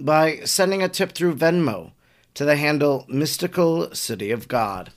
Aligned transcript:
by 0.00 0.40
sending 0.44 0.82
a 0.82 0.88
tip 0.88 1.12
through 1.12 1.36
Venmo 1.36 1.92
to 2.34 2.44
the 2.44 2.56
handle 2.56 3.04
Mystical 3.08 3.94
City 3.94 4.30
of 4.30 4.48
God. 4.48 4.92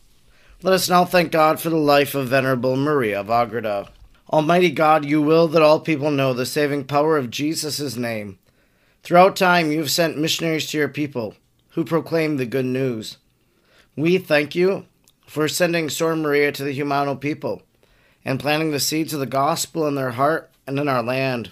Let 0.62 0.74
us 0.74 0.90
now 0.90 1.06
thank 1.06 1.32
God 1.32 1.60
for 1.60 1.70
the 1.70 1.76
life 1.76 2.16
of 2.16 2.30
Venerable 2.30 2.76
Maria 2.76 3.20
of 3.20 3.30
Agreda. 3.30 3.90
Almighty 4.32 4.72
God, 4.72 5.06
you 5.06 5.22
will 5.22 5.48
that 5.50 5.62
all 5.62 5.80
people 5.80 6.10
know 6.10 6.34
the 6.34 6.46
saving 6.46 6.86
power 6.86 7.18
of 7.18 7.30
Jesus' 7.30 7.96
name. 7.96 8.40
Throughout 9.04 9.36
time, 9.36 9.72
you 9.72 9.80
have 9.80 9.92
sent 9.92 10.18
missionaries 10.18 10.68
to 10.68 10.78
your 10.78 10.90
people 10.90 11.36
who 11.70 11.86
proclaim 11.86 12.38
the 12.38 12.46
good 12.46 12.66
news. 12.66 13.18
We 13.96 14.18
thank 14.18 14.56
you 14.56 14.86
for 15.28 15.48
sending 15.48 15.90
Sor 15.90 16.16
Maria 16.16 16.52
to 16.54 16.64
the 16.64 16.78
Jumano 16.78 17.20
people 17.20 17.62
and 18.24 18.40
planting 18.40 18.72
the 18.72 18.80
seeds 18.80 19.14
of 19.14 19.20
the 19.20 19.26
gospel 19.26 19.88
in 19.88 19.96
their 19.96 20.12
heart 20.12 20.50
and 20.66 20.80
in 20.80 20.88
our 20.88 21.04
land. 21.04 21.52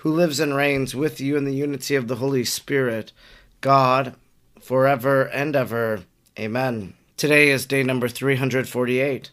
who 0.00 0.10
lives 0.10 0.40
and 0.40 0.56
reigns 0.56 0.94
with 0.94 1.20
you 1.20 1.36
in 1.36 1.44
the 1.44 1.54
unity 1.54 1.94
of 1.94 2.08
the 2.08 2.16
Holy 2.16 2.42
Spirit, 2.42 3.12
God, 3.60 4.14
forever 4.58 5.24
and 5.24 5.54
ever. 5.54 6.04
Amen. 6.38 6.94
Today 7.18 7.50
is 7.50 7.66
day 7.66 7.82
number 7.82 8.08
348. 8.08 9.30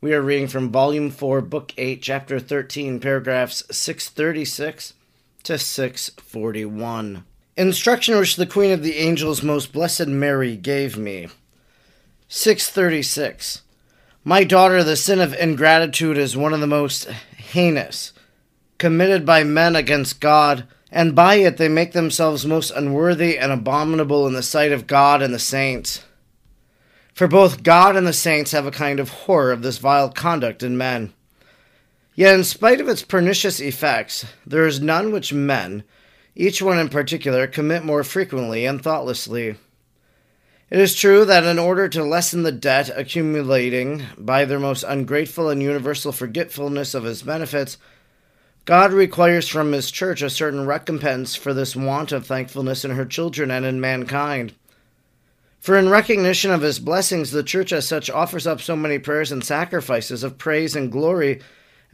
We 0.00 0.14
are 0.14 0.22
reading 0.22 0.46
from 0.46 0.70
Volume 0.70 1.10
4, 1.10 1.40
Book 1.40 1.72
8, 1.76 2.00
Chapter 2.00 2.38
13, 2.38 3.00
paragraphs 3.00 3.64
636 3.72 4.94
to 5.42 5.58
641. 5.58 7.24
Instruction 7.56 8.18
which 8.18 8.36
the 8.36 8.46
Queen 8.46 8.70
of 8.70 8.84
the 8.84 8.98
Angels, 8.98 9.42
Most 9.42 9.72
Blessed 9.72 10.06
Mary, 10.06 10.56
gave 10.56 10.96
me. 10.96 11.26
636. 12.28 13.62
My 14.22 14.44
daughter, 14.44 14.84
the 14.84 14.94
sin 14.94 15.20
of 15.20 15.34
ingratitude 15.34 16.18
is 16.18 16.36
one 16.36 16.54
of 16.54 16.60
the 16.60 16.68
most 16.68 17.08
heinous 17.08 18.12
committed 18.78 19.26
by 19.26 19.44
men 19.44 19.76
against 19.76 20.20
God, 20.20 20.66
and 20.90 21.14
by 21.14 21.36
it 21.36 21.56
they 21.56 21.68
make 21.68 21.92
themselves 21.92 22.46
most 22.46 22.70
unworthy 22.70 23.36
and 23.36 23.52
abominable 23.52 24.26
in 24.26 24.32
the 24.32 24.42
sight 24.42 24.72
of 24.72 24.86
God 24.86 25.20
and 25.20 25.34
the 25.34 25.38
saints. 25.38 26.04
For 27.12 27.26
both 27.26 27.64
God 27.64 27.96
and 27.96 28.06
the 28.06 28.12
saints 28.12 28.52
have 28.52 28.66
a 28.66 28.70
kind 28.70 29.00
of 29.00 29.10
horror 29.10 29.50
of 29.50 29.62
this 29.62 29.78
vile 29.78 30.08
conduct 30.08 30.62
in 30.62 30.78
men. 30.78 31.12
Yet, 32.14 32.34
in 32.34 32.44
spite 32.44 32.80
of 32.80 32.88
its 32.88 33.02
pernicious 33.02 33.60
effects, 33.60 34.24
there 34.46 34.66
is 34.66 34.80
none 34.80 35.12
which 35.12 35.32
men, 35.32 35.84
each 36.34 36.62
one 36.62 36.78
in 36.78 36.88
particular, 36.88 37.46
commit 37.46 37.84
more 37.84 38.04
frequently 38.04 38.64
and 38.64 38.82
thoughtlessly. 38.82 39.56
It 40.70 40.78
is 40.78 40.94
true 40.94 41.24
that 41.24 41.44
in 41.44 41.58
order 41.58 41.88
to 41.88 42.04
lessen 42.04 42.42
the 42.42 42.52
debt 42.52 42.90
accumulating 42.94 44.04
by 44.18 44.44
their 44.44 44.58
most 44.58 44.84
ungrateful 44.84 45.48
and 45.48 45.62
universal 45.62 46.12
forgetfulness 46.12 46.94
of 46.94 47.04
his 47.04 47.22
benefits, 47.22 47.78
God 48.68 48.92
requires 48.92 49.48
from 49.48 49.72
His 49.72 49.90
church 49.90 50.20
a 50.20 50.28
certain 50.28 50.66
recompense 50.66 51.34
for 51.34 51.54
this 51.54 51.74
want 51.74 52.12
of 52.12 52.26
thankfulness 52.26 52.84
in 52.84 52.90
her 52.90 53.06
children 53.06 53.50
and 53.50 53.64
in 53.64 53.80
mankind. 53.80 54.52
For 55.58 55.78
in 55.78 55.88
recognition 55.88 56.50
of 56.50 56.60
His 56.60 56.78
blessings, 56.78 57.30
the 57.30 57.42
church 57.42 57.72
as 57.72 57.88
such 57.88 58.10
offers 58.10 58.46
up 58.46 58.60
so 58.60 58.76
many 58.76 58.98
prayers 58.98 59.32
and 59.32 59.42
sacrifices 59.42 60.22
of 60.22 60.36
praise 60.36 60.76
and 60.76 60.92
glory 60.92 61.40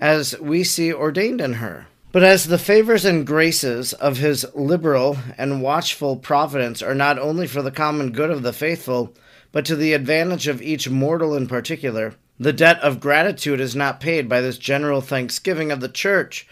as 0.00 0.36
we 0.40 0.64
see 0.64 0.92
ordained 0.92 1.40
in 1.40 1.52
her. 1.52 1.86
But 2.10 2.24
as 2.24 2.48
the 2.48 2.58
favors 2.58 3.04
and 3.04 3.24
graces 3.24 3.92
of 3.92 4.16
His 4.16 4.44
liberal 4.52 5.16
and 5.38 5.62
watchful 5.62 6.16
providence 6.16 6.82
are 6.82 6.92
not 6.92 7.20
only 7.20 7.46
for 7.46 7.62
the 7.62 7.70
common 7.70 8.10
good 8.10 8.30
of 8.30 8.42
the 8.42 8.52
faithful, 8.52 9.14
but 9.52 9.64
to 9.66 9.76
the 9.76 9.92
advantage 9.92 10.48
of 10.48 10.60
each 10.60 10.90
mortal 10.90 11.36
in 11.36 11.46
particular, 11.46 12.16
the 12.40 12.52
debt 12.52 12.80
of 12.80 12.98
gratitude 12.98 13.60
is 13.60 13.76
not 13.76 14.00
paid 14.00 14.28
by 14.28 14.40
this 14.40 14.58
general 14.58 15.00
thanksgiving 15.00 15.70
of 15.70 15.78
the 15.78 15.88
church 15.88 16.48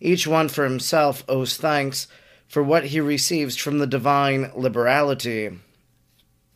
each 0.00 0.26
one 0.26 0.48
for 0.48 0.64
himself 0.64 1.24
owes 1.28 1.56
thanks 1.56 2.06
for 2.46 2.62
what 2.62 2.86
he 2.86 3.00
receives 3.00 3.56
from 3.56 3.78
the 3.78 3.86
divine 3.86 4.50
liberality. 4.54 5.50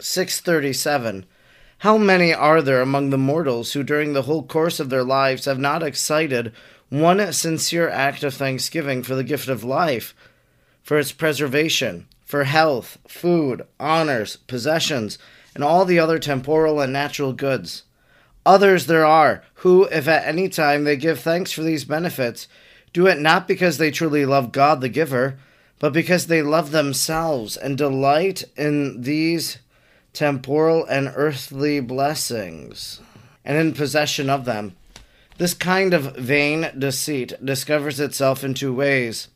637. 0.01 1.27
How 1.79 1.99
many 1.99 2.33
are 2.33 2.63
there 2.63 2.81
among 2.81 3.11
the 3.11 3.19
mortals 3.19 3.73
who 3.73 3.83
during 3.83 4.13
the 4.13 4.23
whole 4.23 4.45
course 4.45 4.79
of 4.79 4.89
their 4.89 5.05
lives 5.05 5.45
have 5.45 5.59
not 5.59 5.83
excited 5.83 6.53
one 6.89 7.33
sincere 7.33 7.89
act 7.89 8.23
of 8.23 8.35
thanksgiving 8.35 9.03
for 9.03 9.15
the 9.15 9.25
gift 9.25 9.49
of 9.49 9.65
life, 9.65 10.15
for 10.83 10.99
its 10.99 11.11
preservation, 11.11 12.07
for 12.25 12.45
health, 12.45 12.99
food, 13.09 13.63
honors, 13.81 14.37
possessions, 14.37 15.19
and 15.55 15.65
all 15.65 15.85
the 15.85 15.99
other 15.99 16.19
temporal 16.19 16.81
and 16.81 16.93
natural 16.93 17.33
goods? 17.33 17.83
Others 18.45 18.87
there 18.87 19.05
are 19.05 19.43
who, 19.55 19.85
if 19.85 20.07
at 20.07 20.27
any 20.27 20.49
time 20.49 20.85
they 20.85 20.97
give 20.97 21.21
thanks 21.21 21.53
for 21.53 21.63
these 21.63 21.85
benefits, 21.85 22.47
do 22.93 23.07
it 23.07 23.19
not 23.19 23.49
because 23.49 23.79
they 23.79 23.91
truly 23.91 24.27
love 24.27 24.53
God 24.53 24.81
the 24.81 24.89
giver, 24.89 25.39
but 25.79 25.93
because 25.93 26.27
they 26.27 26.43
love 26.43 26.71
themselves 26.71 27.57
and 27.57 27.77
delight 27.77 28.45
in 28.57 29.03
these 29.03 29.59
temporal 30.13 30.85
and 30.85 31.11
earthly 31.17 31.81
blessings, 31.81 33.01
and 33.45 33.57
in 33.57 33.73
possession 33.73 34.29
of 34.29 34.45
them. 34.45 34.77
This 35.39 35.55
kind 35.55 35.95
of 35.95 36.17
vain 36.17 36.71
deceit 36.79 37.33
discovers 37.43 37.99
itself 37.99 38.45
in 38.45 38.55
two 38.55 38.75
ways. 38.75 39.29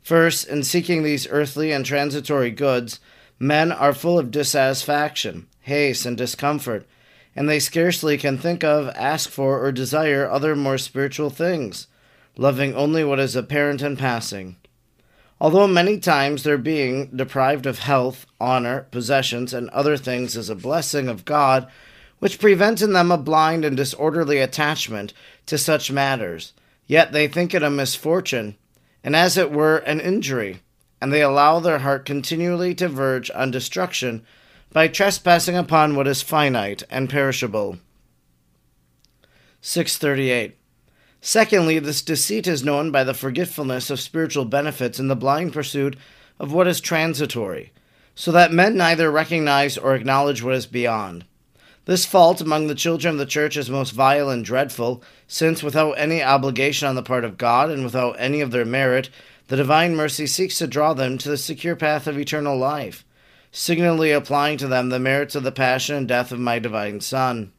First, 0.00 0.46
in 0.48 0.62
seeking 0.62 1.02
these 1.02 1.28
earthly 1.28 1.72
and 1.72 1.84
transitory 1.84 2.50
goods, 2.50 3.00
men 3.38 3.72
are 3.72 3.92
full 3.92 4.18
of 4.18 4.30
dissatisfaction, 4.30 5.48
haste, 5.62 6.06
and 6.06 6.16
discomfort, 6.16 6.86
and 7.34 7.48
they 7.48 7.58
scarcely 7.58 8.16
can 8.16 8.38
think 8.38 8.62
of, 8.62 8.88
ask 8.94 9.28
for, 9.28 9.62
or 9.62 9.72
desire 9.72 10.30
other 10.30 10.54
more 10.54 10.78
spiritual 10.78 11.30
things 11.30 11.88
loving 12.40 12.74
only 12.74 13.04
what 13.04 13.20
is 13.20 13.36
apparent 13.36 13.82
and 13.82 13.98
passing. 13.98 14.56
Although 15.38 15.66
many 15.66 15.98
times 15.98 16.42
their 16.42 16.56
being 16.56 17.10
deprived 17.14 17.66
of 17.66 17.80
health, 17.80 18.24
honor, 18.40 18.86
possessions, 18.90 19.52
and 19.52 19.68
other 19.70 19.98
things 19.98 20.36
is 20.36 20.48
a 20.48 20.54
blessing 20.54 21.06
of 21.06 21.26
God, 21.26 21.70
which 22.18 22.38
prevents 22.38 22.80
in 22.80 22.94
them 22.94 23.10
a 23.10 23.18
blind 23.18 23.62
and 23.62 23.76
disorderly 23.76 24.38
attachment 24.38 25.12
to 25.44 25.58
such 25.58 25.92
matters, 25.92 26.54
yet 26.86 27.12
they 27.12 27.28
think 27.28 27.52
it 27.52 27.62
a 27.62 27.68
misfortune, 27.68 28.56
and 29.04 29.14
as 29.14 29.36
it 29.36 29.52
were 29.52 29.76
an 29.76 30.00
injury, 30.00 30.60
and 30.98 31.12
they 31.12 31.22
allow 31.22 31.60
their 31.60 31.80
heart 31.80 32.06
continually 32.06 32.74
to 32.74 32.88
verge 32.88 33.30
on 33.34 33.50
destruction 33.50 34.24
by 34.72 34.88
trespassing 34.88 35.56
upon 35.56 35.94
what 35.94 36.08
is 36.08 36.22
finite 36.22 36.84
and 36.88 37.10
perishable. 37.10 37.76
638. 39.60 40.56
Secondly, 41.20 41.78
this 41.78 42.00
deceit 42.00 42.46
is 42.46 42.64
known 42.64 42.90
by 42.90 43.04
the 43.04 43.12
forgetfulness 43.12 43.90
of 43.90 44.00
spiritual 44.00 44.46
benefits 44.46 44.98
and 44.98 45.10
the 45.10 45.16
blind 45.16 45.52
pursuit 45.52 45.96
of 46.38 46.52
what 46.52 46.66
is 46.66 46.80
transitory, 46.80 47.72
so 48.14 48.32
that 48.32 48.52
men 48.52 48.76
neither 48.76 49.10
recognize 49.10 49.76
or 49.76 49.94
acknowledge 49.94 50.42
what 50.42 50.54
is 50.54 50.66
beyond. 50.66 51.26
This 51.84 52.06
fault 52.06 52.40
among 52.40 52.66
the 52.66 52.74
children 52.74 53.14
of 53.14 53.18
the 53.18 53.26
church 53.26 53.56
is 53.56 53.68
most 53.68 53.90
vile 53.90 54.30
and 54.30 54.44
dreadful, 54.44 55.02
since 55.26 55.62
without 55.62 55.92
any 55.92 56.22
obligation 56.22 56.88
on 56.88 56.94
the 56.94 57.02
part 57.02 57.24
of 57.24 57.36
God 57.36 57.70
and 57.70 57.84
without 57.84 58.16
any 58.18 58.40
of 58.40 58.50
their 58.50 58.64
merit, 58.64 59.10
the 59.48 59.56
divine 59.56 59.96
mercy 59.96 60.26
seeks 60.26 60.58
to 60.58 60.66
draw 60.66 60.94
them 60.94 61.18
to 61.18 61.28
the 61.28 61.36
secure 61.36 61.76
path 61.76 62.06
of 62.06 62.18
eternal 62.18 62.56
life, 62.56 63.04
signally 63.50 64.12
applying 64.12 64.56
to 64.58 64.68
them 64.68 64.88
the 64.88 64.98
merits 64.98 65.34
of 65.34 65.42
the 65.42 65.52
passion 65.52 65.96
and 65.96 66.08
death 66.08 66.32
of 66.32 66.38
my 66.38 66.58
divine 66.58 67.00
Son. 67.00 67.52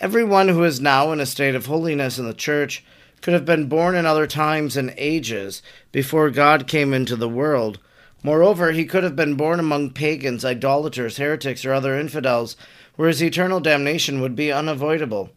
Everyone 0.00 0.48
who 0.48 0.64
is 0.64 0.80
now 0.80 1.12
in 1.12 1.20
a 1.20 1.26
state 1.26 1.54
of 1.54 1.66
holiness 1.66 2.18
in 2.18 2.26
the 2.26 2.34
church 2.34 2.84
could 3.20 3.34
have 3.34 3.44
been 3.44 3.68
born 3.68 3.94
in 3.94 4.06
other 4.06 4.26
times 4.26 4.76
and 4.76 4.94
ages 4.96 5.60
before 5.92 6.30
God 6.30 6.66
came 6.66 6.94
into 6.94 7.16
the 7.16 7.28
world, 7.28 7.78
Moreover, 8.22 8.72
he 8.72 8.84
could 8.84 9.04
have 9.04 9.14
been 9.14 9.34
born 9.34 9.60
among 9.60 9.90
pagans, 9.90 10.44
idolaters, 10.44 11.18
heretics, 11.18 11.64
or 11.64 11.72
other 11.72 11.98
infidels, 11.98 12.56
where 12.96 13.08
his 13.08 13.22
eternal 13.22 13.60
damnation 13.60 14.20
would 14.20 14.34
be 14.34 14.50
unavoidable. 14.50 15.30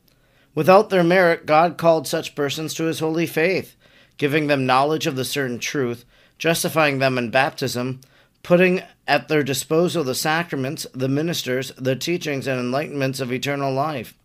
Without 0.56 0.90
their 0.90 1.04
merit, 1.04 1.46
God 1.46 1.78
called 1.78 2.08
such 2.08 2.36
persons 2.36 2.74
to 2.74 2.86
his 2.86 3.00
holy 3.00 3.28
faith, 3.28 3.75
giving 4.18 4.48
them 4.48 4.66
knowledge 4.66 5.06
of 5.06 5.16
the 5.16 5.24
certain 5.24 5.60
truth, 5.60 6.06
justifying 6.40 7.00
them 7.00 7.18
in 7.18 7.30
baptism, 7.30 8.02
putting 8.42 8.81
at 9.08 9.28
their 9.28 9.44
disposal 9.44 10.04
the 10.04 10.16
sacraments, 10.16 10.88
the 10.94 11.08
ministers, 11.08 11.72
the 11.78 11.96
teachings, 11.96 12.48
and 12.48 12.60
enlightenments 12.60 13.22
of 13.22 13.31
eternal 13.31 13.72
life. 13.72 14.16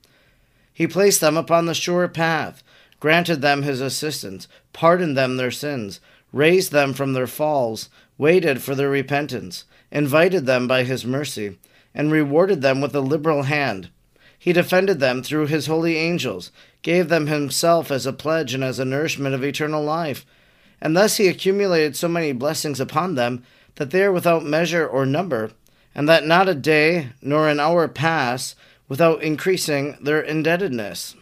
He 0.76 0.86
placed 0.86 1.22
them 1.22 1.38
upon 1.38 1.64
the 1.64 1.72
sure 1.72 2.06
path, 2.06 2.62
granted 3.00 3.40
them 3.40 3.62
his 3.62 3.80
assistance, 3.80 4.46
pardoned 4.74 5.16
them 5.16 5.38
their 5.38 5.50
sins, 5.50 6.00
raised 6.34 6.70
them 6.70 6.92
from 6.92 7.14
their 7.14 7.26
falls, 7.26 7.88
waited 8.18 8.60
for 8.60 8.74
their 8.74 8.90
repentance, 8.90 9.64
invited 9.90 10.44
them 10.44 10.68
by 10.68 10.84
his 10.84 11.06
mercy, 11.06 11.56
and 11.94 12.12
rewarded 12.12 12.60
them 12.60 12.82
with 12.82 12.94
a 12.94 13.00
liberal 13.00 13.44
hand. 13.44 13.88
He 14.38 14.52
defended 14.52 15.00
them 15.00 15.22
through 15.22 15.46
his 15.46 15.64
holy 15.64 15.96
angels, 15.96 16.52
gave 16.82 17.08
them 17.08 17.26
himself 17.26 17.90
as 17.90 18.04
a 18.04 18.12
pledge 18.12 18.52
and 18.52 18.62
as 18.62 18.78
a 18.78 18.84
nourishment 18.84 19.34
of 19.34 19.42
eternal 19.42 19.82
life, 19.82 20.26
and 20.78 20.94
thus 20.94 21.16
he 21.16 21.26
accumulated 21.26 21.96
so 21.96 22.06
many 22.06 22.32
blessings 22.32 22.80
upon 22.80 23.14
them 23.14 23.42
that 23.76 23.92
they 23.92 24.02
are 24.02 24.12
without 24.12 24.44
measure 24.44 24.86
or 24.86 25.06
number, 25.06 25.52
and 25.94 26.06
that 26.06 26.26
not 26.26 26.50
a 26.50 26.54
day 26.54 27.12
nor 27.22 27.48
an 27.48 27.60
hour 27.60 27.88
pass 27.88 28.54
without 28.88 29.22
increasing 29.22 29.96
their 30.00 30.20
indebtedness. 30.20 31.14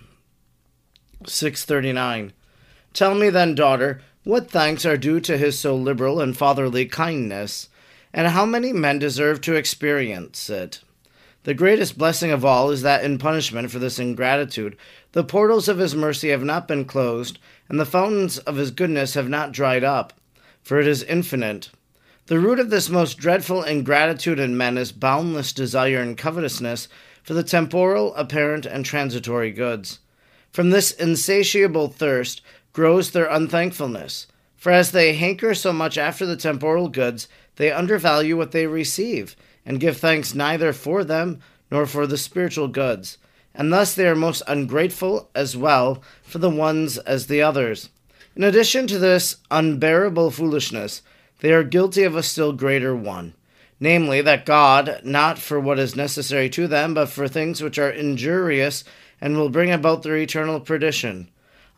639. 1.26 2.32
Tell 2.92 3.14
me 3.14 3.30
then, 3.30 3.54
daughter, 3.54 4.00
what 4.24 4.50
thanks 4.50 4.86
are 4.86 4.96
due 4.96 5.20
to 5.20 5.36
his 5.36 5.58
so 5.58 5.74
liberal 5.74 6.20
and 6.20 6.36
fatherly 6.36 6.86
kindness, 6.86 7.68
and 8.12 8.28
how 8.28 8.46
many 8.46 8.72
men 8.72 8.98
deserve 8.98 9.40
to 9.42 9.54
experience 9.54 10.48
it? 10.48 10.80
The 11.44 11.54
greatest 11.54 11.98
blessing 11.98 12.30
of 12.30 12.44
all 12.44 12.70
is 12.70 12.80
that 12.82 13.04
in 13.04 13.18
punishment 13.18 13.70
for 13.70 13.78
this 13.78 13.98
ingratitude, 13.98 14.76
the 15.12 15.24
portals 15.24 15.68
of 15.68 15.78
his 15.78 15.94
mercy 15.94 16.30
have 16.30 16.42
not 16.42 16.66
been 16.66 16.86
closed, 16.86 17.38
and 17.68 17.78
the 17.78 17.84
fountains 17.84 18.38
of 18.38 18.56
his 18.56 18.70
goodness 18.70 19.12
have 19.12 19.28
not 19.28 19.52
dried 19.52 19.84
up, 19.84 20.14
for 20.62 20.80
it 20.80 20.86
is 20.86 21.02
infinite. 21.02 21.70
The 22.26 22.38
root 22.38 22.58
of 22.58 22.70
this 22.70 22.88
most 22.88 23.18
dreadful 23.18 23.62
ingratitude 23.62 24.38
in 24.38 24.56
men 24.56 24.78
is 24.78 24.90
boundless 24.90 25.52
desire 25.52 26.00
and 26.00 26.16
covetousness 26.16 26.88
for 27.24 27.34
the 27.34 27.42
temporal, 27.42 28.14
apparent, 28.14 28.66
and 28.66 28.84
transitory 28.84 29.50
goods. 29.50 29.98
From 30.52 30.70
this 30.70 30.92
insatiable 30.92 31.88
thirst 31.88 32.42
grows 32.72 33.10
their 33.10 33.26
unthankfulness. 33.26 34.28
For 34.56 34.70
as 34.70 34.92
they 34.92 35.14
hanker 35.14 35.54
so 35.54 35.72
much 35.72 35.98
after 35.98 36.24
the 36.26 36.36
temporal 36.36 36.88
goods, 36.88 37.26
they 37.56 37.72
undervalue 37.72 38.36
what 38.36 38.52
they 38.52 38.66
receive, 38.66 39.34
and 39.64 39.80
give 39.80 39.96
thanks 39.96 40.34
neither 40.34 40.72
for 40.72 41.02
them 41.02 41.40
nor 41.70 41.86
for 41.86 42.06
the 42.06 42.18
spiritual 42.18 42.68
goods. 42.68 43.18
And 43.54 43.72
thus 43.72 43.94
they 43.94 44.06
are 44.06 44.14
most 44.14 44.42
ungrateful 44.46 45.30
as 45.34 45.56
well 45.56 46.02
for 46.22 46.38
the 46.38 46.50
ones 46.50 46.98
as 46.98 47.26
the 47.26 47.40
others. 47.40 47.88
In 48.36 48.44
addition 48.44 48.86
to 48.88 48.98
this 48.98 49.36
unbearable 49.50 50.30
foolishness, 50.30 51.02
they 51.40 51.52
are 51.52 51.62
guilty 51.62 52.02
of 52.02 52.16
a 52.16 52.22
still 52.22 52.52
greater 52.52 52.94
one 52.94 53.34
namely, 53.80 54.20
that 54.20 54.46
God, 54.46 55.00
not 55.04 55.38
for 55.38 55.58
what 55.58 55.78
is 55.78 55.96
necessary 55.96 56.48
to 56.50 56.66
them, 56.66 56.94
but 56.94 57.08
for 57.08 57.28
things 57.28 57.62
which 57.62 57.78
are 57.78 57.90
injurious 57.90 58.84
and 59.20 59.36
will 59.36 59.48
bring 59.48 59.70
about 59.70 60.02
their 60.02 60.16
eternal 60.16 60.60
perdition, 60.60 61.28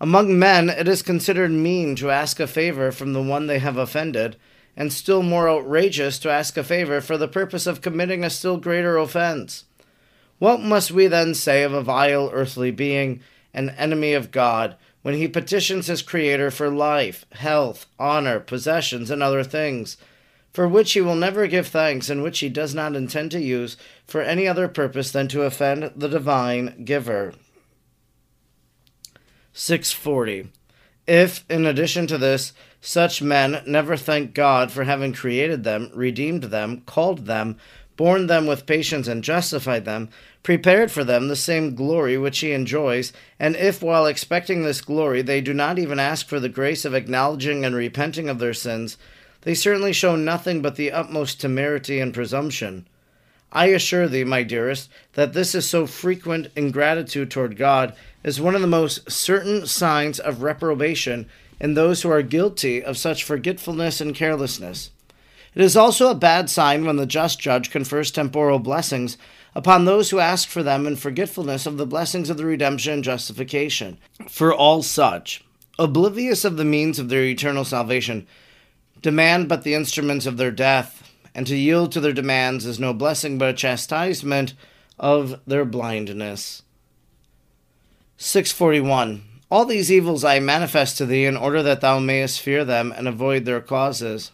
among 0.01 0.39
men, 0.39 0.69
it 0.69 0.87
is 0.89 1.01
considered 1.01 1.51
mean 1.51 1.97
to 1.97 2.11
ask 2.11 2.39
a 2.39 2.47
favor 2.47 2.93
from 2.93 3.15
the 3.15 3.23
one 3.23 3.47
they 3.47 3.59
have 3.59 3.79
offended, 3.79 4.37
and 4.77 4.93
still 4.93 5.23
more 5.23 5.49
outrageous 5.49 6.19
to 6.19 6.31
ask 6.31 6.57
a 6.59 6.65
favor 6.65 7.01
for 7.01 7.17
the 7.17 7.29
purpose 7.29 7.67
of 7.67 7.81
committing 7.81 8.23
a 8.23 8.29
still 8.29 8.59
greater 8.59 8.99
offense. 8.99 9.65
What 10.39 10.61
must 10.61 10.91
we 10.91 11.07
then 11.07 11.35
say 11.35 11.63
of 11.63 11.73
a 11.73 11.83
vile 11.83 12.31
earthly 12.33 12.71
being, 12.71 13.21
an 13.55 13.71
enemy 13.71 14.13
of 14.13 14.31
God, 14.31 14.77
when 15.01 15.15
he 15.15 15.29
petitions 15.29 15.87
his 15.87 16.03
Creator 16.03 16.51
for 16.51 16.69
life, 16.69 17.25
health, 17.33 17.87
honor, 17.99 18.39
possessions, 18.39 19.11
and 19.11 19.23
other 19.23 19.43
things, 19.43 19.97
for 20.56 20.67
which 20.67 20.94
he 20.94 21.03
will 21.03 21.14
never 21.14 21.47
give 21.47 21.67
thanks, 21.67 22.08
and 22.08 22.23
which 22.23 22.38
he 22.38 22.49
does 22.49 22.75
not 22.75 22.97
intend 22.97 23.31
to 23.31 23.38
use 23.38 23.76
for 24.06 24.23
any 24.23 24.49
other 24.49 24.69
purpose 24.69 25.11
than 25.11 25.29
to 25.29 25.43
offend 25.43 25.93
the 25.94 26.08
divine 26.08 26.82
giver? 26.82 27.35
640. 29.53 30.50
If, 31.06 31.44
in 31.50 31.67
addition 31.67 32.06
to 32.06 32.17
this, 32.17 32.55
such 32.81 33.20
men 33.20 33.62
never 33.67 33.99
thank 33.99 34.32
God 34.32 34.73
for 34.73 34.85
having 34.85 35.12
created 35.12 35.62
them, 35.62 35.91
redeemed 35.93 36.44
them, 36.44 36.81
called 36.87 37.26
them, 37.26 37.59
borne 37.99 38.26
them 38.26 38.47
with 38.47 38.64
patience, 38.64 39.06
and 39.09 39.23
justified 39.23 39.85
them, 39.85 40.09
prepared 40.43 40.91
for 40.91 41.05
them 41.05 41.29
the 41.29 41.37
same 41.37 41.75
glory 41.75 42.17
which 42.17 42.38
He 42.38 42.52
enjoys, 42.52 43.12
and 43.38 43.56
if, 43.56 43.82
while 43.82 44.06
expecting 44.06 44.62
this 44.62 44.81
glory, 44.81 45.20
they 45.20 45.43
do 45.43 45.52
not 45.52 45.79
even 45.79 46.00
ask 46.00 46.26
for 46.26 46.41
the 46.41 46.49
grace 46.49 46.87
of 46.87 46.94
acknowledging 46.94 47.62
and 47.62 47.76
repenting 47.76 48.31
of 48.31 48.38
their 48.38 48.55
sins, 48.55 48.97
they 49.47 49.55
certainly 49.55 49.93
show 49.93 50.17
nothing 50.17 50.61
but 50.61 50.75
the 50.75 50.91
utmost 50.91 51.41
temerity 51.41 52.01
and 52.01 52.13
presumption. 52.13 52.85
I 53.53 53.67
assure 53.67 54.09
thee, 54.09 54.25
my 54.25 54.43
dearest, 54.43 54.91
that 55.13 55.35
this 55.35 55.55
is 55.55 55.71
so 55.71 55.87
frequent 55.87 56.49
ingratitude 56.57 57.31
toward 57.31 57.57
God 57.57 57.95
is 58.25 58.41
one 58.41 58.57
of 58.57 58.61
the 58.61 58.67
most 58.67 59.09
certain 59.09 59.65
signs 59.69 60.19
of 60.19 60.43
reprobation 60.43 61.29
in 61.61 61.75
those 61.75 62.03
who 62.03 62.11
are 62.11 62.23
guilty 62.23 62.83
of 62.83 62.99
such 62.99 63.23
forgetfulness 63.23 64.01
and 64.01 64.17
carelessness. 64.17 64.91
It 65.55 65.63
is 65.63 65.77
also 65.77 66.11
a 66.11 66.17
bad 66.17 66.51
sign 66.51 66.85
when 66.85 66.97
the 66.97 67.07
just 67.07 67.39
judge 67.39 67.71
confers 67.71 68.11
temporal 68.11 68.59
blessings 68.59 69.17
upon 69.55 69.85
those 69.85 70.11
who 70.11 70.19
ask 70.19 70.49
for 70.49 70.65
them 70.65 70.89
in 70.89 70.97
forgetfulness 70.97 71.67
of 71.67 71.77
the 71.77 71.87
blessings 71.87 72.31
of 72.31 72.37
the 72.37 72.47
redemption 72.47 72.95
and 72.95 73.05
justification. 73.05 73.99
For 74.29 74.53
all 74.53 74.83
such, 74.83 75.45
oblivious 75.79 76.45
of 76.45 76.57
the 76.57 76.65
means 76.65 76.99
of 76.99 77.11
their 77.11 77.23
eternal 77.23 77.65
salvation, 77.65 78.27
demand 79.06 79.49
but 79.49 79.62
the 79.62 79.73
instruments 79.73 80.26
of 80.26 80.37
their 80.37 80.50
death, 80.50 81.12
and 81.32 81.47
to 81.47 81.55
yield 81.55 81.93
to 81.93 82.00
their 82.00 82.12
demands 82.12 82.67
is 82.67 82.81
no 82.81 82.93
blessing 82.93 83.38
but 83.38 83.50
a 83.50 83.53
chastisement 83.53 84.53
of 84.99 85.41
their 85.47 85.64
blindness. 85.64 86.64
641. 88.17 89.23
All 89.49 89.64
these 89.64 89.93
evils 89.93 90.25
I 90.25 90.41
manifest 90.41 90.99
to 90.99 91.06
thee 91.06 91.25
in 91.25 91.37
order 91.37 91.62
that 91.62 91.81
thou 91.81 92.00
mayest 92.00 92.41
fear 92.41 92.64
them 92.64 92.93
and 92.97 93.06
avoid 93.06 93.44
their 93.44 93.61
causes. 93.61 94.33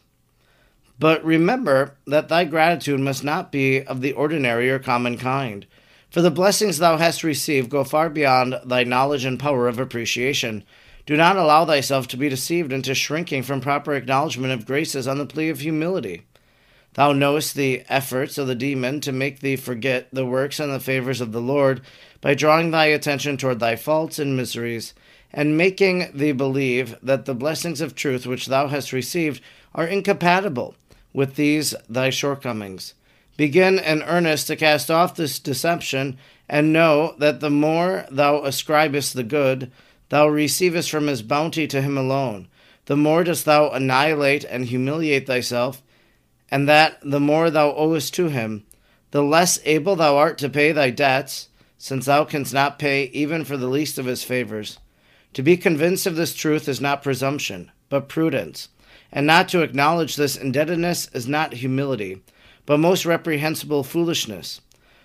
But 0.99 1.23
remember 1.23 1.99
that 2.07 2.31
thy 2.31 2.47
gratitude 2.47 3.01
must 3.01 3.23
not 3.23 3.53
be 3.53 3.83
of 3.83 4.01
the 4.01 4.15
ordinary 4.15 4.71
or 4.71 4.79
common 4.79 5.19
kind, 5.19 5.67
for 6.09 6.23
the 6.23 6.31
blessings 6.31 6.79
thou 6.79 6.97
hast 6.97 7.23
received 7.23 7.69
go 7.69 7.85
far 7.85 8.09
beyond 8.09 8.59
thy 8.65 8.85
knowledge 8.85 9.27
and 9.27 9.39
power 9.39 9.69
of 9.69 9.79
appreciation. 9.79 10.65
Do 11.05 11.17
not 11.17 11.37
allow 11.37 11.65
thyself 11.65 12.07
to 12.09 12.17
be 12.17 12.29
deceived 12.29 12.73
into 12.73 12.95
shrinking 12.95 13.43
from 13.43 13.61
proper 13.61 13.95
acknowledgement 13.95 14.53
of 14.53 14.67
graces 14.67 15.09
on 15.09 15.19
the 15.19 15.27
plea 15.27 15.49
of 15.49 15.61
humility. 15.61 16.27
Thou 16.95 17.13
knowest 17.13 17.55
the 17.55 17.83
efforts 17.89 18.39
of 18.39 18.47
the 18.47 18.55
demon 18.55 19.01
to 19.01 19.13
make 19.13 19.41
thee 19.41 19.57
forget 19.57 20.09
the 20.13 20.27
works 20.27 20.61
and 20.61 20.73
the 20.73 20.79
favors 20.79 21.21
of 21.21 21.33
the 21.33 21.41
Lord 21.41 21.81
by 22.21 22.35
drawing 22.35 22.71
thy 22.71 22.87
attention 22.87 23.37
toward 23.37 23.59
thy 23.59 23.77
faults 23.77 24.19
and 24.19 24.37
miseries, 24.37 24.95
and 25.33 25.57
making 25.57 26.11
thee 26.15 26.33
believe 26.33 26.97
that 27.03 27.25
the 27.25 27.35
blessings 27.35 27.81
of 27.81 27.95
truth 27.95 28.27
which 28.27 28.47
thou 28.47 28.69
hast 28.69 28.93
received 28.93 29.41
are 29.75 29.87
incompatible 29.87 30.75
with 31.13 31.35
these 31.37 31.75
thy 31.89 32.11
shortcomings. 32.11 32.95
Begin 33.39 33.79
in 33.79 34.03
earnest 34.03 34.47
to 34.49 34.57
cast 34.57 34.91
off 34.91 35.17
this 35.17 35.39
deception, 35.39 36.19
and 36.49 36.73
know 36.73 37.15
that 37.19 37.41
the 37.41 37.51
more 37.51 38.05
thou 38.11 38.45
ascribest 38.45 39.15
the 39.15 39.25
good, 39.25 39.73
thou 40.13 40.29
receivest 40.29 40.91
from 40.91 41.07
his 41.07 41.23
bounty 41.23 41.67
to 41.67 41.81
him 41.81 41.97
alone, 41.97 42.47
the 42.85 42.95
more 42.95 43.25
dost 43.25 43.47
thou 43.47 43.71
annihilate 43.71 44.45
and 44.45 44.67
humiliate 44.67 45.27
thyself, 45.27 45.83
and 46.51 46.69
that 46.69 46.99
the 47.03 47.19
more 47.19 47.49
thou 47.49 47.75
owest 47.75 48.13
to 48.13 48.29
him, 48.29 48.63
the 49.11 49.23
less 49.23 49.59
able 49.65 49.97
thou 49.97 50.19
art 50.19 50.37
to 50.37 50.51
pay 50.51 50.71
thy 50.71 50.91
debts, 50.91 51.49
since 51.79 52.05
thou 52.05 52.27
canst 52.27 52.53
not 52.53 52.79
pay 52.79 53.05
even 53.15 53.43
for 53.43 53.57
the 53.57 53.69
least 53.69 53.99
of 53.99 54.05
his 54.05 54.23
favors. 54.23 54.79
To 55.33 55.43
be 55.43 55.57
convinced 55.57 56.07
of 56.07 56.15
this 56.15 56.35
truth 56.35 56.69
is 56.69 56.79
not 56.79 57.03
presumption, 57.03 57.73
but 57.89 58.11
prudence, 58.11 58.69
and 59.11 59.27
not 59.27 59.49
to 59.49 59.63
acknowledge 59.63 60.17
this 60.17 60.37
indebtedness 60.37 61.09
is 61.15 61.27
not 61.27 61.55
humility, 61.55 62.23
but 62.67 62.77
most 62.77 63.07
reprehensible 63.07 63.83
foolishness. 63.83 64.61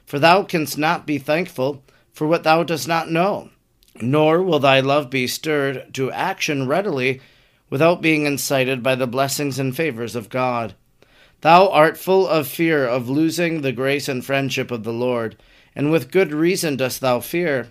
For 0.05 0.19
thou 0.19 0.43
canst 0.43 0.77
not 0.77 1.07
be 1.07 1.17
thankful 1.17 1.81
for 2.11 2.27
what 2.27 2.43
thou 2.43 2.63
dost 2.63 2.89
not 2.89 3.09
know, 3.09 3.51
nor 4.01 4.41
will 4.41 4.59
thy 4.59 4.79
love 4.79 5.09
be 5.09 5.27
stirred 5.27 5.93
to 5.93 6.11
action 6.11 6.67
readily 6.67 7.21
without 7.69 8.01
being 8.01 8.25
incited 8.25 8.81
by 8.81 8.95
the 8.95 9.07
blessings 9.07 9.59
and 9.59 9.75
favors 9.75 10.15
of 10.15 10.29
God. 10.29 10.73
Thou 11.41 11.69
art 11.69 11.97
full 11.97 12.27
of 12.27 12.47
fear 12.47 12.85
of 12.85 13.09
losing 13.09 13.61
the 13.61 13.71
grace 13.71 14.07
and 14.07 14.25
friendship 14.25 14.71
of 14.71 14.83
the 14.83 14.93
Lord 14.93 15.35
and 15.77 15.91
with 15.91 16.09
good 16.09 16.33
reason 16.33 16.75
dost 16.75 17.01
thou 17.01 17.19
fear, 17.19 17.69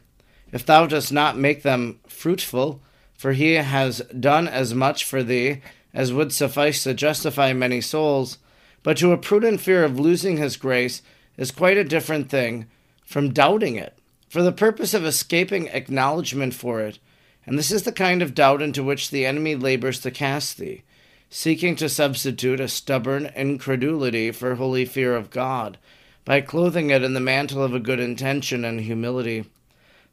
if 0.52 0.64
thou 0.64 0.86
dost 0.86 1.12
not 1.12 1.36
make 1.36 1.62
them 1.62 1.98
fruitful, 2.06 2.80
for 3.18 3.32
he 3.32 3.54
has 3.54 3.98
done 4.20 4.46
as 4.46 4.72
much 4.72 5.04
for 5.04 5.24
thee 5.24 5.60
as 5.92 6.12
would 6.12 6.32
suffice 6.32 6.84
to 6.84 6.94
justify 6.94 7.52
many 7.52 7.80
souls, 7.80 8.38
but 8.84 8.96
to 8.98 9.10
a 9.10 9.18
prudent 9.18 9.60
fear 9.60 9.82
of 9.82 9.98
losing 9.98 10.36
his 10.36 10.56
grace 10.56 11.02
is 11.36 11.50
quite 11.50 11.76
a 11.76 11.82
different 11.82 12.30
thing 12.30 12.68
from 13.04 13.32
doubting 13.32 13.74
it, 13.74 13.95
for 14.28 14.42
the 14.42 14.52
purpose 14.52 14.94
of 14.94 15.04
escaping 15.04 15.68
acknowledgement 15.68 16.54
for 16.54 16.80
it. 16.80 16.98
And 17.44 17.58
this 17.58 17.70
is 17.70 17.84
the 17.84 17.92
kind 17.92 18.22
of 18.22 18.34
doubt 18.34 18.60
into 18.60 18.82
which 18.82 19.10
the 19.10 19.24
enemy 19.24 19.54
labors 19.54 20.00
to 20.00 20.10
cast 20.10 20.58
thee, 20.58 20.82
seeking 21.30 21.76
to 21.76 21.88
substitute 21.88 22.58
a 22.58 22.68
stubborn 22.68 23.26
incredulity 23.36 24.32
for 24.32 24.56
holy 24.56 24.84
fear 24.84 25.14
of 25.14 25.30
God, 25.30 25.78
by 26.24 26.40
clothing 26.40 26.90
it 26.90 27.04
in 27.04 27.14
the 27.14 27.20
mantle 27.20 27.62
of 27.62 27.72
a 27.72 27.78
good 27.78 28.00
intention 28.00 28.64
and 28.64 28.80
humility. 28.80 29.44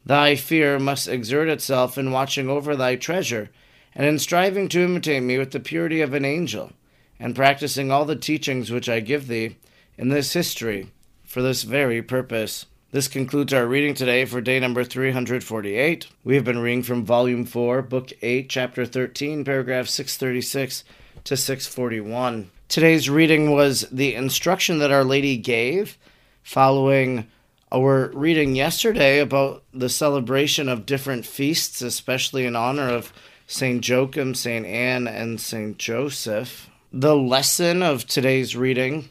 Thy 0.06 0.36
fear 0.36 0.78
must 0.78 1.08
exert 1.08 1.50
itself 1.50 1.98
in 1.98 2.12
watching 2.12 2.50
over 2.50 2.76
thy 2.76 2.98
treasure, 2.98 3.50
and 3.96 4.06
in 4.06 4.20
striving 4.20 4.70
to 4.70 4.84
imitate 4.84 5.24
me 5.24 5.38
with 5.38 5.52
the 5.52 5.60
purity 5.60 6.02
of 6.02 6.14
an 6.14 6.26
angel, 6.26 6.72
and 7.20 7.36
practicing 7.36 7.90
all 7.90 8.06
the 8.06 8.16
teachings 8.16 8.70
which 8.70 8.90
I 8.90 9.00
give 9.00 9.28
thee 9.28 9.56
in 9.98 10.10
this 10.10 10.34
history 10.34 10.92
for 11.24 11.42
this 11.42 11.64
very 11.64 12.02
purpose. 12.02 12.66
This 12.94 13.08
concludes 13.08 13.52
our 13.54 13.66
reading 13.66 13.96
today 13.96 14.24
for 14.24 14.40
day 14.40 14.60
number 14.60 14.84
348. 14.84 16.10
We 16.24 16.36
have 16.36 16.44
been 16.44 16.60
reading 16.60 16.84
from 16.84 17.04
Volume 17.04 17.44
4, 17.44 17.82
Book 17.82 18.12
8, 18.22 18.48
Chapter 18.48 18.86
13, 18.86 19.44
paragraph 19.44 19.88
636 19.88 20.84
to 21.24 21.36
641. 21.36 22.52
Today's 22.68 23.10
reading 23.10 23.50
was 23.50 23.88
the 23.92 24.14
instruction 24.14 24.78
that 24.78 24.92
Our 24.92 25.04
Lady 25.04 25.38
gave 25.38 25.98
following 26.44 27.26
our 27.72 28.12
reading 28.14 28.56
yesterday 28.56 29.18
about 29.18 29.64
the 29.74 29.90
celebration 29.90 30.70
of 30.70 30.86
different 30.86 31.26
feasts, 31.26 31.82
especially 31.82 32.46
in 32.46 32.56
honor 32.56 32.90
of 32.90 33.12
St. 33.48 33.90
Joachim, 33.90 34.36
St. 34.36 34.68
Anne, 34.68 35.08
and 35.08 35.42
St. 35.42 35.80
Joseph. 35.80 36.70
The 36.92 37.16
lesson 37.16 37.82
of 37.82 38.06
today's 38.06 38.56
reading 38.56 39.10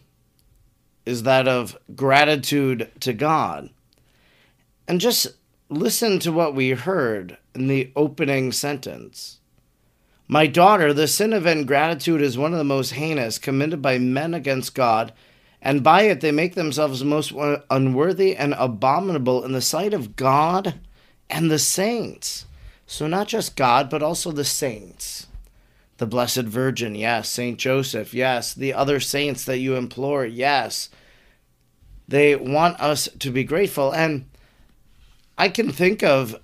is 1.05 1.23
that 1.25 1.49
of 1.49 1.77
gratitude 1.95 2.91
to 3.01 3.13
God. 3.13 3.71
And 4.87 5.01
just 5.01 5.29
listen 5.69 6.19
to 6.21 6.33
what 6.33 6.55
we 6.55 6.71
heard 6.71 7.39
in 7.55 7.67
the 7.67 7.93
opening 7.97 8.53
sentence. 8.53 9.39
My 10.29 10.47
daughter, 10.47 10.93
the 10.93 11.09
sin 11.09 11.33
of 11.33 11.47
ingratitude 11.47 12.23
is 12.23 12.39
one 12.39 12.53
of 12.53 12.59
the 12.59 12.65
most 12.65 12.95
heinous 12.95 13.39
committed 13.39 13.83
by 13.83 13.99
men 13.99 14.35
against 14.35 14.75
God, 14.75 15.13
and 15.61 15.83
by 15.83 16.03
it 16.03 16.21
they 16.21 16.33
make 16.33 16.55
themselves 16.55 17.05
most 17.05 17.33
unworthy 17.71 18.37
and 18.37 18.55
abominable 18.57 19.45
in 19.45 19.53
the 19.53 19.61
sight 19.61 19.93
of 19.93 20.17
God 20.17 20.75
and 21.29 21.51
the 21.51 21.59
saints. 21.59 22.47
So, 22.87 23.07
not 23.07 23.29
just 23.29 23.57
God, 23.57 23.89
but 23.91 24.03
also 24.03 24.33
the 24.33 24.45
saints. 24.45 25.27
The 26.03 26.07
Blessed 26.07 26.47
Virgin, 26.47 26.97
yes. 26.97 27.29
Saint 27.29 27.61
Joseph, 27.61 28.13
yes. 28.13 28.55
The 28.55 28.75
other 28.75 28.99
saints 28.99 29.45
that 29.45 29.59
you 29.59 29.77
implore, 29.77 30.27
yes. 30.27 30.91
They 32.09 32.35
want 32.35 32.81
us 32.81 33.09
to 33.21 33.31
be 33.31 33.45
grateful. 33.45 33.95
And 33.95 34.29
I 35.39 35.49
can 35.49 35.71
think 35.71 36.03
of 36.03 36.41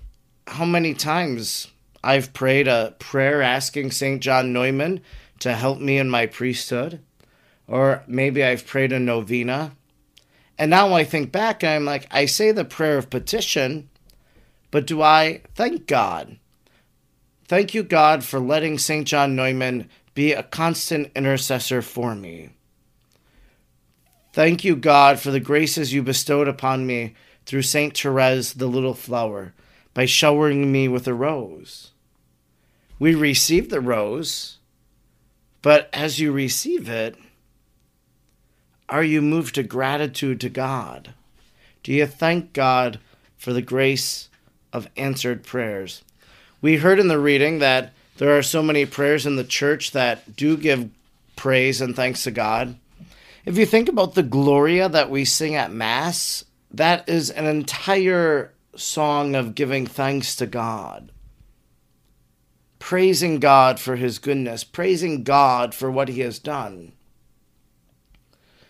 how 0.47 0.63
many 0.63 0.93
times 0.93 1.67
I've 2.01 2.31
prayed 2.31 2.69
a 2.69 2.95
prayer 2.99 3.41
asking 3.41 3.91
St. 3.91 4.21
John 4.21 4.53
Neumann 4.53 5.01
to 5.39 5.53
help 5.53 5.81
me 5.81 5.97
in 5.97 6.09
my 6.09 6.25
priesthood. 6.25 7.01
Or 7.67 8.05
maybe 8.07 8.41
I've 8.41 8.65
prayed 8.65 8.93
a 8.93 8.97
novena. 8.99 9.73
And 10.57 10.71
now 10.71 10.93
I 10.93 11.03
think 11.03 11.33
back 11.33 11.65
and 11.65 11.73
I'm 11.73 11.83
like, 11.83 12.07
I 12.11 12.27
say 12.27 12.53
the 12.53 12.63
prayer 12.63 12.97
of 12.97 13.09
petition, 13.09 13.89
but 14.71 14.87
do 14.87 15.01
I 15.01 15.41
thank 15.53 15.85
God? 15.85 16.37
Thank 17.49 17.73
you, 17.73 17.81
God, 17.81 18.23
for 18.23 18.39
letting 18.39 18.77
St. 18.77 19.07
John 19.07 19.35
Neumann 19.35 19.89
be 20.13 20.33
a 20.33 20.43
constant 20.43 21.11
intercessor 21.15 21.81
for 21.81 22.13
me. 22.13 22.49
Thank 24.33 24.63
you, 24.63 24.75
God, 24.75 25.19
for 25.19 25.31
the 25.31 25.39
graces 25.39 25.91
you 25.91 26.03
bestowed 26.03 26.47
upon 26.47 26.85
me 26.85 27.15
through 27.47 27.63
St. 27.63 27.97
Therese, 27.97 28.53
the 28.53 28.67
little 28.67 28.93
flower, 28.93 29.55
by 29.95 30.05
showering 30.05 30.71
me 30.71 30.87
with 30.87 31.07
a 31.07 31.13
rose. 31.15 31.89
We 32.99 33.15
receive 33.15 33.71
the 33.71 33.81
rose, 33.81 34.59
but 35.63 35.89
as 35.91 36.19
you 36.19 36.31
receive 36.31 36.87
it, 36.87 37.17
are 38.87 39.03
you 39.03 39.23
moved 39.23 39.55
to 39.55 39.63
gratitude 39.63 40.39
to 40.41 40.49
God? 40.49 41.15
Do 41.81 41.93
you 41.93 42.05
thank 42.05 42.53
God 42.53 42.99
for 43.39 43.53
the 43.53 43.63
grace 43.63 44.29
of 44.71 44.87
answered 44.95 45.43
prayers? 45.43 46.03
We 46.61 46.77
heard 46.77 46.99
in 46.99 47.07
the 47.07 47.19
reading 47.19 47.59
that 47.59 47.93
there 48.17 48.37
are 48.37 48.43
so 48.43 48.61
many 48.61 48.85
prayers 48.85 49.25
in 49.25 49.37
the 49.37 49.45
church 49.45 49.91
that 49.91 50.35
do 50.35 50.57
give 50.57 50.89
praise 51.37 51.79
and 51.79 51.95
thanks 51.95 52.23
to 52.23 52.31
God. 52.31 52.75
If 53.45 53.57
you 53.57 53.65
think 53.65 53.87
about 53.87 54.13
the 54.13 54.23
Gloria 54.23 54.89
that 54.89 55.09
we 55.09 55.23
sing 55.23 55.55
at 55.55 55.71
Mass, 55.71 56.43
that 56.69 57.07
is 57.07 57.29
an 57.29 57.45
entire 57.45 58.53
song 58.75 59.35
of 59.35 59.55
giving 59.55 59.87
thanks 59.87 60.35
to 60.35 60.45
God. 60.45 61.11
Praising 62.77 63.39
God 63.39 63.79
for 63.79 63.95
his 63.95 64.19
goodness, 64.19 64.65
praising 64.65 65.23
God 65.23 65.73
for 65.73 65.89
what 65.89 66.09
he 66.09 66.19
has 66.19 66.39
done. 66.39 66.91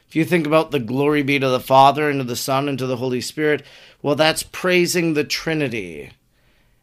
If 0.08 0.16
you 0.16 0.26
think 0.26 0.46
about 0.46 0.70
the 0.72 0.80
glory 0.80 1.24
be 1.24 1.40
to 1.40 1.50
the 1.50 1.60
Father, 1.60 2.10
and 2.10 2.20
to 2.20 2.24
the 2.24 2.36
Son, 2.36 2.70
and 2.70 2.78
to 2.78 2.88
the 2.88 2.98
Holy 2.98 3.22
Spirit, 3.22 3.64
well, 4.02 4.16
that's 4.16 4.44
praising 4.44 5.14
the 5.14 5.24
Trinity 5.24 6.12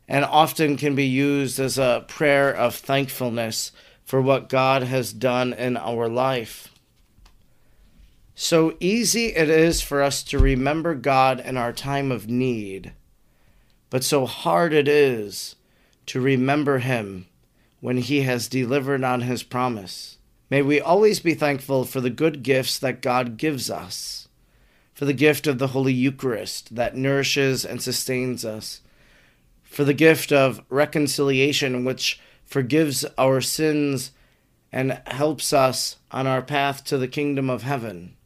and 0.09 0.25
often 0.25 0.77
can 0.77 0.95
be 0.95 1.07
used 1.07 1.59
as 1.59 1.79
a 1.79 2.05
prayer 2.07 2.55
of 2.55 2.75
thankfulness 2.75 3.73
for 4.05 4.23
what 4.23 4.49
God 4.49 4.85
has 4.85 5.13
done 5.13 5.53
in 5.53 5.77
our 5.77 6.09
life. 6.09 6.73
So 8.35 8.77
easy 8.81 9.35
it 9.35 9.49
is 9.49 9.81
for 9.83 10.03
us 10.03 10.23
to 10.25 10.39
remember 10.39 10.95
God 10.95 11.41
in 11.41 11.57
our 11.57 11.73
time 11.73 12.13
of 12.13 12.29
need, 12.29 12.93
but 13.91 14.05
so 14.05 14.27
hard 14.27 14.73
it 14.73 14.87
is 14.87 15.57
to 16.07 16.21
remember 16.21 16.79
Him 16.79 17.27
when 17.81 17.97
He 17.97 18.23
has 18.23 18.47
delivered 18.47 19.03
on 19.03 19.23
His 19.23 19.43
promise. 19.43 20.19
May 20.51 20.63
we 20.63 20.81
always 20.81 21.19
be 21.19 21.35
thankful 21.35 21.85
for 21.85 22.01
the 22.01 22.11
good 22.11 22.45
gifts 22.45 22.79
that 22.79 23.03
God 23.03 23.37
gives 23.37 23.71
us, 23.71 24.29
for 24.95 25.05
the 25.05 25.13
gift 25.13 25.49
of 25.49 25.59
the 25.59 25.69
Holy 25.69 25.93
Eucharist 25.93 26.77
that 26.77 26.95
nourishes 26.95 27.65
and 27.65 27.83
sustains 27.83 28.45
us 28.45 28.83
for 29.67 29.85
the 29.85 29.95
gift 29.95 30.33
of 30.33 30.63
reconciliation, 30.71 31.85
which 31.85 32.21
forgives 32.45 33.05
our 33.19 33.41
sins 33.41 34.13
and 34.73 35.01
helps 35.07 35.53
us 35.53 35.97
on 36.11 36.27
our 36.27 36.41
path 36.41 36.85
to 36.85 36.97
the 36.97 37.09
kingdom 37.09 37.51
of 37.51 37.63
heaven, 37.63 38.17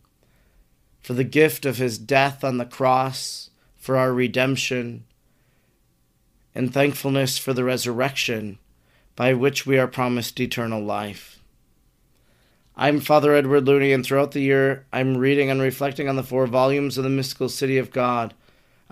for 1.00 1.14
the 1.14 1.24
gift 1.24 1.64
of 1.64 1.78
his 1.78 1.98
death 1.98 2.44
on 2.44 2.58
the 2.58 2.64
cross, 2.64 3.50
for 3.76 3.96
our 3.96 4.12
redemption, 4.12 5.04
and 6.54 6.72
thankfulness 6.72 7.38
for 7.38 7.52
the 7.52 7.64
resurrection 7.64 8.58
by 9.16 9.32
which 9.32 9.66
we 9.66 9.78
are 9.78 9.88
promised 9.88 10.38
eternal 10.40 10.82
life. 10.82 11.38
I'm 12.76 13.00
Father 13.00 13.34
Edward 13.34 13.66
Looney, 13.66 13.92
and 13.92 14.04
throughout 14.04 14.32
the 14.32 14.40
year 14.40 14.86
I'm 14.92 15.16
reading 15.16 15.50
and 15.50 15.60
reflecting 15.60 16.08
on 16.08 16.16
the 16.16 16.22
four 16.22 16.46
volumes 16.46 16.96
of 16.96 17.04
the 17.04 17.10
Mystical 17.10 17.48
City 17.48 17.78
of 17.78 17.90
God 17.90 18.34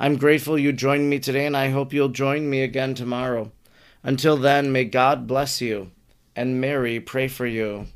I'm 0.01 0.17
grateful 0.17 0.57
you 0.57 0.73
joined 0.73 1.11
me 1.11 1.19
today, 1.19 1.45
and 1.45 1.57
I 1.57 1.71
hope 1.71 1.93
you'll 1.93 2.11
join 2.11 2.49
me 2.49 2.63
again 2.63 2.95
tomorrow. 2.95 3.51
Until 4.05 4.37
then, 4.37 4.71
may 4.71 4.85
God 4.85 5.27
bless 5.27 5.61
you, 5.61 5.91
and 6.37 6.61
Mary 6.61 7.01
pray 7.01 7.27
for 7.27 7.47
you. 7.47 7.87